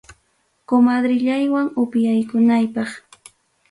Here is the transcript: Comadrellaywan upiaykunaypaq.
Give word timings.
Comadrellaywan 0.69 1.67
upiaykunaypaq. 1.83 2.89